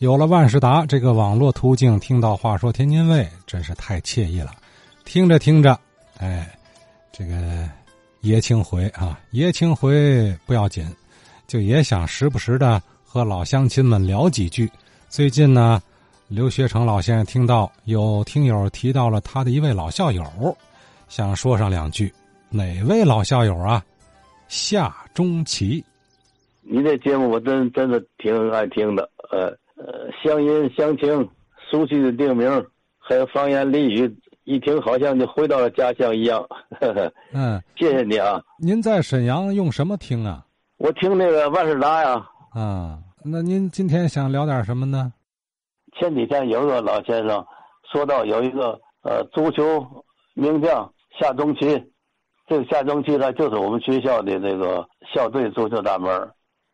[0.00, 4.50] 有了万事达这个网络途径，听到话说天津卫真是太惬意了。
[5.04, 5.78] 听着听着，
[6.16, 6.48] 哎，
[7.12, 7.68] 这个
[8.22, 10.90] 爷青回啊，爷青回不要紧，
[11.46, 14.70] 就也想时不时的和老乡亲们聊几句。
[15.10, 15.82] 最近呢，
[16.28, 20.24] 刘学成老先生听到有听友提到了他的一位老校友，
[21.10, 22.10] 想说上两句。
[22.48, 23.84] 哪位老校友啊？
[24.48, 25.84] 夏中奇。
[26.62, 29.54] 你这节目我真真的挺爱听的，呃。
[29.80, 31.26] 呃，乡音乡情，
[31.70, 32.66] 熟悉的地名，
[32.98, 36.46] 还有方言俚语，一听好像就回到了家乡一样。
[37.32, 38.42] 嗯，谢谢你啊。
[38.58, 40.44] 您在沈阳用什么听啊？
[40.76, 42.26] 我听那个万事达呀。
[42.52, 45.10] 啊，那您今天想聊点什么呢？
[45.98, 47.42] 前几天有个老先生
[47.90, 49.82] 说到有一个呃足球
[50.34, 51.66] 名将夏中奇，
[52.46, 56.30] 这个夏中奇他就是我们学校的那个校队足球大门。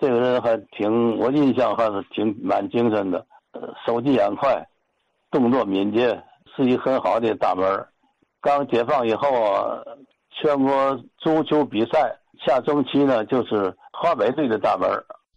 [0.00, 4.66] 这个人还挺，我印象还是挺蛮精神的，呃，手疾眼快，
[5.30, 6.18] 动作敏捷，
[6.56, 7.86] 是一很好的大门。
[8.40, 9.78] 刚解放以后啊，
[10.30, 12.16] 全国足球比赛
[12.46, 14.88] 下中期呢，就是华北队的大门。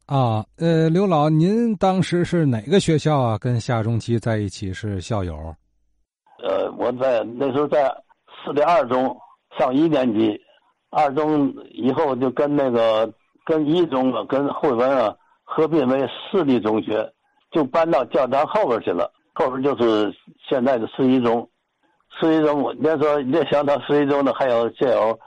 [0.06, 3.38] 啊，呃，刘老，您当时是哪个学校啊？
[3.38, 5.36] 跟夏中期在一起是校友？
[6.42, 7.94] 呃，我在那时候在
[8.46, 9.14] 市的二中
[9.60, 10.40] 上一年级，
[10.90, 13.14] 二中以后就跟那个。
[13.46, 17.14] 跟一中啊，跟汇文啊合并为市立中学，
[17.52, 19.12] 就搬到教堂后边去了。
[19.34, 20.14] 后边就是
[20.48, 21.50] 现在的市一中。
[22.20, 25.20] 市一中，那时候你想到市一中的还有现有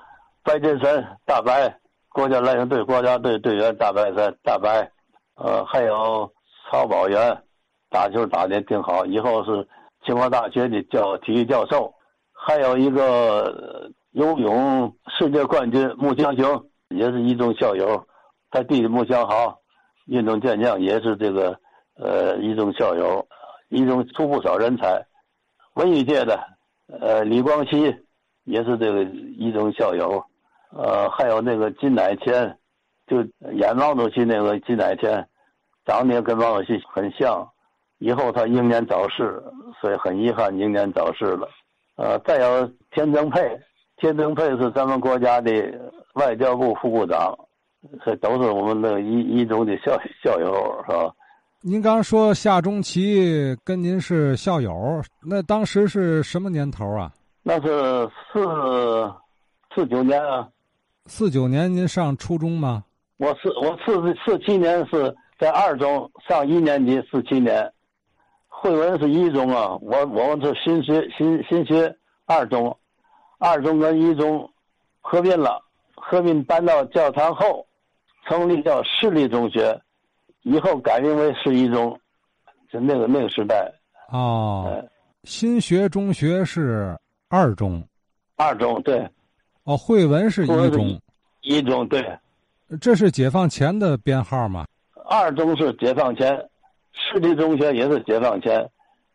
[0.44, 1.76] 白金山大白，
[2.10, 4.88] 国家篮球队国家队队员大白山大白，
[5.34, 6.30] 呃，还有
[6.70, 7.36] 曹宝元，
[7.90, 9.66] 打球打的挺好，以后是
[10.04, 11.92] 清华大学的教体育教授。
[12.32, 16.64] 还有一个游泳世界冠军穆强雄。
[16.88, 18.06] 也是一中校友，
[18.50, 19.58] 他弟弟穆祥豪，
[20.06, 21.58] 运动健将也是这个，
[21.96, 23.26] 呃，一中校友，
[23.68, 25.04] 一中出不少人才。
[25.74, 26.38] 文艺界的，
[27.00, 27.94] 呃，李光羲
[28.44, 30.24] 也是这个一中校友，
[30.70, 32.56] 呃，还有那个金乃谦，
[33.06, 33.18] 就
[33.52, 35.28] 演毛主席那个金乃谦，
[35.84, 37.46] 长得跟毛主席很像。
[37.98, 39.42] 以后他英年早逝，
[39.80, 41.48] 所以很遗憾英年早逝了。
[41.96, 43.58] 呃，再有田增沛，
[43.96, 45.52] 田增佩是咱们国家的。
[46.16, 47.38] 外交部副部长，
[48.02, 49.92] 这都是我们的一一中的校
[50.24, 51.14] 校友，是吧？
[51.60, 54.72] 您刚说夏中奇跟您是校友，
[55.22, 57.12] 那当时是什么年头啊？
[57.42, 59.12] 那是四
[59.74, 60.48] 四九年啊。
[61.04, 62.82] 四九年您上初中吗？
[63.18, 67.70] 我四我四四七年是在二中上一年级，四七年，
[68.48, 69.76] 慧文是一中啊。
[69.82, 72.74] 我我们是新学新新学二中，
[73.38, 74.48] 二中跟一中
[75.00, 75.62] 合并了。
[76.08, 77.66] 合并搬到教堂后，
[78.28, 79.76] 成立叫市立中学，
[80.42, 81.98] 以后改名为市一中，
[82.70, 83.68] 就那个那个时代。
[84.12, 84.84] 哦，
[85.24, 86.96] 新学中学是
[87.28, 87.82] 二中，
[88.36, 89.04] 二中对。
[89.64, 91.00] 哦，汇文是一中，
[91.40, 92.06] 一中对。
[92.80, 94.64] 这是解放前的编号吗？
[95.08, 96.38] 二中是解放前，
[96.92, 98.64] 市立中学也是解放前，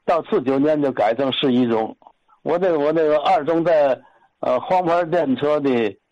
[0.04, 1.96] 到四九年就改成市一中。
[2.42, 3.98] 我这个我这个二中在
[4.42, 5.70] 呃黄牌电车的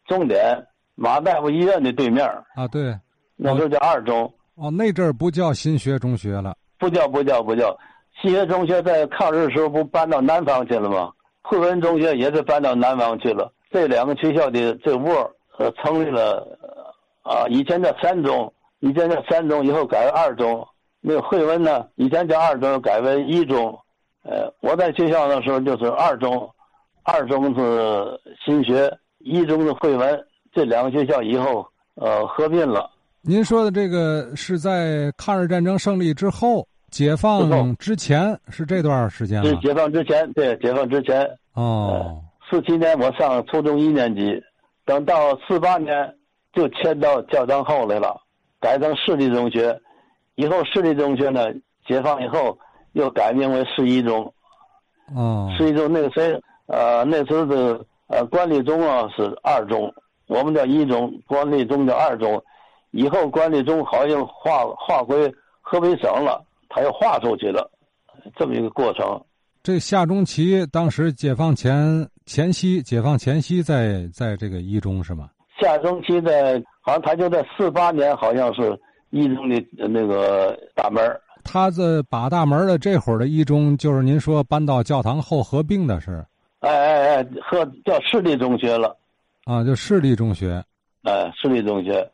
[0.08, 0.66] 终点。
[1.02, 2.94] 马大夫医院的对面啊，对，
[3.38, 4.30] 那时候叫二中。
[4.56, 7.74] 哦，那阵儿不叫新学中学了，不叫不叫不叫。
[8.22, 11.10] 新学中学在抗日时候不搬到南方去了吗？
[11.42, 13.50] 汇文中学也是搬到南方去了。
[13.72, 16.46] 这两个学校的这窝呃成立了，
[17.24, 18.52] 啊，以前叫三中，
[18.82, 20.68] 以前叫三中，以后改为二中。
[21.00, 23.80] 那个汇文呢，以前叫二中，改为一中。
[24.24, 26.50] 呃，我在学校的时候就是二中，
[27.10, 30.26] 二中是新学，一中是汇文。
[30.54, 31.66] 这两个学校以后
[31.96, 32.90] 呃合并了。
[33.22, 41.28] 您说的这个是在抗日战争胜利之后，解放之前是这段时间是解放之前，对，解放之前。
[41.54, 42.22] 哦。
[42.50, 44.42] 四七年我上初中一年级，
[44.86, 46.16] 等到四八年
[46.54, 48.20] 就迁到教堂后来了，
[48.60, 49.80] 改成市立中学。
[50.36, 51.46] 以后市立中学呢，
[51.86, 52.58] 解放以后
[52.94, 54.32] 又改名为市一中。
[55.16, 55.52] 哦。
[55.58, 56.40] 市一中那个谁
[56.70, 59.94] 呃那时候的呃管理中啊是二中。
[60.28, 62.40] 我们叫一中，管理中叫二中，
[62.92, 65.28] 以后管理中好像划划归
[65.60, 67.68] 河北省了，他又划出去了，
[68.38, 69.20] 这么一个过程。
[69.64, 75.32] 这夏中奇当时解放前前夕，解放前夕在在这个一中是吗？
[75.60, 78.80] 夏中奇在好像他就在四八年，好像是
[79.10, 81.04] 一中的那个大门。
[81.44, 86.24] 他这把大门的这会儿的一中，就是您说搬到教堂后合并的是？
[87.42, 88.96] 和叫市立中学了。
[89.46, 90.64] 啊，就市立中学，
[91.04, 92.08] 哎，市立中学，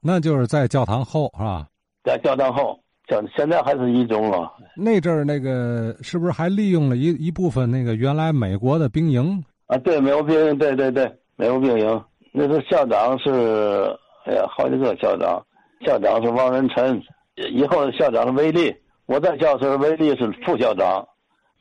[0.00, 1.66] 那就是在教堂后是吧？
[2.04, 2.78] 在教堂后，
[3.08, 4.52] 现现在还是一中了。
[4.76, 9.42] 那阵儿那个是不是还利用了一一部分那个原来美国的兵营？
[9.68, 12.04] 啊，对，美国兵营，对对对，美国兵营。
[12.32, 13.30] 那时候校长是，
[14.26, 15.42] 哎呀，好几个校长，
[15.86, 17.00] 校长是王仁臣，
[17.54, 18.74] 以后校长是威利。
[19.06, 21.06] 我在校时，威利是副校长，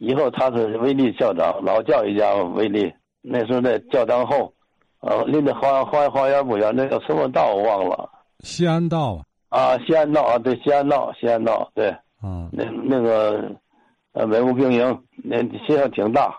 [0.01, 2.91] 以后他是威利校长，老教育家威利。
[3.21, 4.51] 那时候在教堂后，
[5.01, 8.09] 呃，离那花花花园不远，那叫什么道我忘了。
[8.39, 9.21] 西安道啊。
[9.49, 11.95] 啊，西安道啊，对，西安道，西安道，对。
[12.23, 12.49] 嗯。
[12.51, 13.51] 那那个，
[14.13, 15.37] 呃，文物兵营，那
[15.67, 16.35] 学校挺大。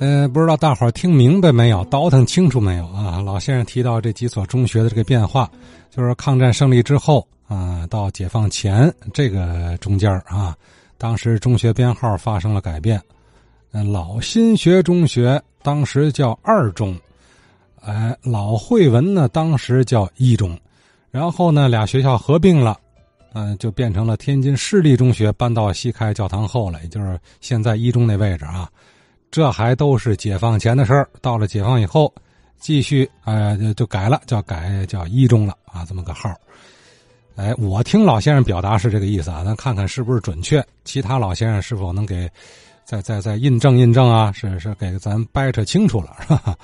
[0.00, 3.20] 嗯，不知道大伙儿听明白没有，倒腾清楚没有啊？
[3.20, 5.50] 老先生提到这几所中学的这个变化，
[5.90, 10.54] 就是抗战胜利之后啊，到解放前这个中间啊，
[10.98, 13.00] 当时中学编号发生了改变。
[13.70, 16.98] 嗯，老新学中学当时叫二中，
[17.80, 20.58] 哎，老汇文呢当时叫一中，
[21.10, 22.76] 然后呢俩学校合并了，
[23.32, 28.68] 嗯，就变成了天津市立中学搬到西开教堂后了，也就是现在一中那位置啊。
[29.34, 32.14] 这还都是解放前的事儿，到了解放以后，
[32.56, 36.32] 继续哎就就改了，叫改叫一中了啊，这么个号
[37.34, 42.30] 哎，我听老先生表达是这个意思啊，咱看看是不是准确，其他老先生是否能给
[42.84, 44.30] 再再再印证印证啊？
[44.30, 46.56] 是是给咱掰扯清楚了，是吧？